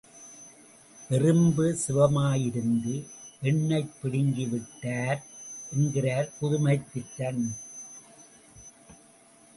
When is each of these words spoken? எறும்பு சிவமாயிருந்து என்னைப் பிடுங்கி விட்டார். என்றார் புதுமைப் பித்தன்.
எறும்பு 1.09 1.77
சிவமாயிருந்து 1.87 3.07
என்னைப் 3.41 3.91
பிடுங்கி 4.01 4.45
விட்டார். 4.47 5.23
என்றார் 5.73 6.33
புதுமைப் 6.39 6.85
பித்தன். 6.93 7.55